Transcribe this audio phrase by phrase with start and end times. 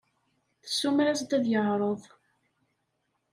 [0.63, 2.01] Tessumer-as-d ad yeɛreḍ.